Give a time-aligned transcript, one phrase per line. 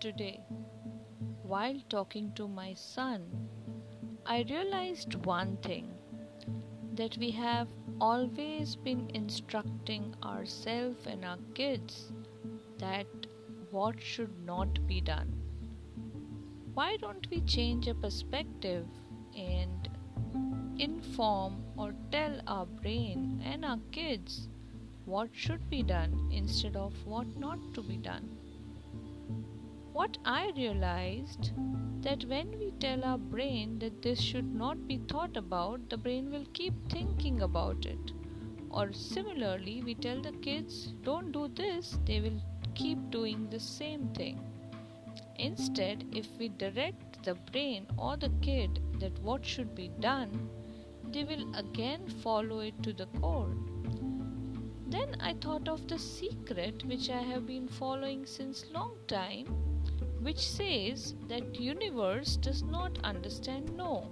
[0.00, 0.40] today,
[1.42, 3.22] while talking to my son,
[4.24, 5.92] I realized one thing
[6.94, 7.68] that we have
[8.00, 12.12] always been instructing ourselves and our kids
[12.78, 13.06] that
[13.70, 15.34] what should not be done.
[16.72, 18.86] Why don't we change a perspective
[19.36, 19.88] and
[20.78, 24.48] inform or tell our brain and our kids
[25.04, 28.30] what should be done instead of what not to be done?
[29.92, 31.50] What I realized
[32.02, 36.30] that when we tell our brain that this should not be thought about, the brain
[36.30, 38.12] will keep thinking about it.
[38.70, 42.40] Or similarly, we tell the kids, don't do this, they will
[42.74, 44.38] keep doing the same thing.
[45.36, 50.48] Instead, if we direct the brain or the kid that what should be done,
[51.10, 53.54] they will again follow it to the core.
[54.86, 59.69] Then I thought of the secret which I have been following since long time,
[60.20, 64.10] which says that universe does not understand no.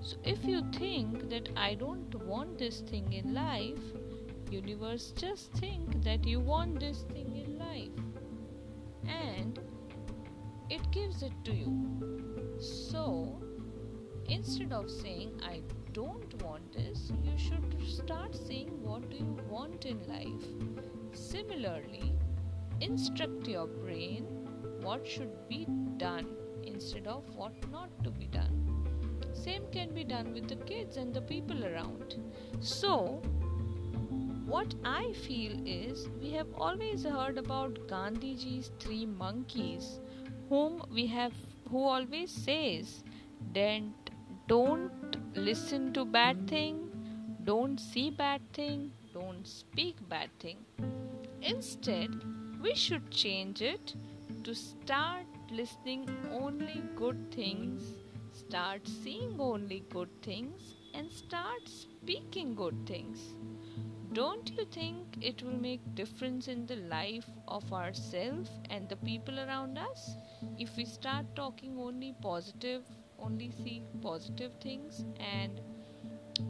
[0.00, 3.78] So if you think that I don't want this thing in life,
[4.50, 7.90] universe just think that you want this thing in life
[9.06, 9.58] and
[10.70, 12.58] it gives it to you.
[12.60, 13.40] So
[14.28, 19.86] instead of saying I don't want this, you should start saying what do you want
[19.86, 20.46] in life.
[21.12, 22.12] Similarly,
[22.80, 24.47] instruct your brain
[24.82, 26.26] what should be done
[26.62, 28.54] instead of what not to be done.
[29.32, 32.16] Same can be done with the kids and the people around.
[32.60, 33.22] So,
[34.46, 40.00] what I feel is we have always heard about Gandhiji's three monkeys,
[40.48, 41.32] whom we have
[41.70, 43.04] who always says,
[43.52, 44.10] "Don't
[44.48, 45.18] don't
[45.48, 46.78] listen to bad thing,
[47.44, 50.64] don't see bad thing, don't speak bad thing.
[51.42, 52.14] Instead,
[52.62, 53.94] we should change it
[54.44, 57.94] to start listening only good things,
[58.32, 63.34] start seeing only good things, and start speaking good things.
[64.12, 69.38] Don't you think it will make difference in the life of ourselves and the people
[69.38, 70.10] around us
[70.58, 72.84] if we start talking only positive
[73.18, 75.60] only see positive things and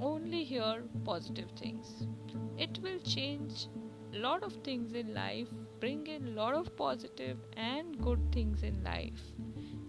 [0.00, 2.06] only hear positive things.
[2.58, 3.66] It will change
[4.12, 5.48] lot of things in life,
[5.80, 9.20] bring in lot of positive and good things in life.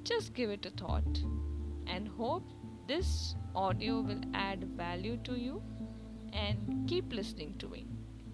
[0.03, 1.19] Just give it a thought
[1.88, 2.44] and hope
[2.88, 5.62] this audio will add value to you
[6.34, 7.85] and keep listening to me.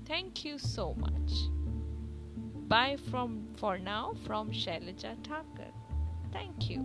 [0.06, 1.31] Thank you so much.
[2.67, 5.72] Bye from for now from Shailaja Thakur.
[6.31, 6.84] Thank you.